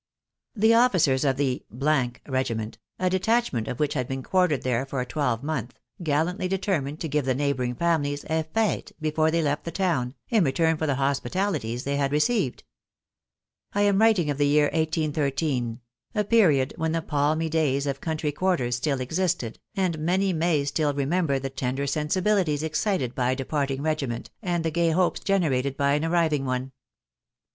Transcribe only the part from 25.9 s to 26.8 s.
an arriving one.